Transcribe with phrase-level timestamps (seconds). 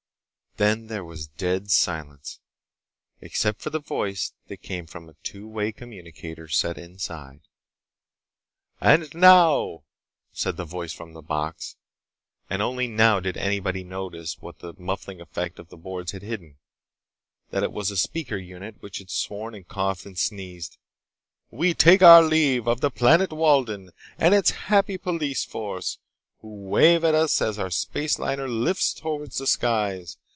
[0.57, 2.39] Then there was dead silence,
[3.21, 7.39] except for the voice that came from a two way communicator set inside.
[8.81, 9.85] "And now,"
[10.33, 15.57] said the voice from the box—and only now did anybody notice what the muffling effect
[15.57, 16.57] of the boards had hidden,
[17.51, 22.21] that it was a speaker unit which had sworn and coughed and sneezed—"we take our
[22.21, 25.97] leave of the planet Walden and its happy police force,
[26.41, 30.17] who wave to us as our space liner lifts toward the skies.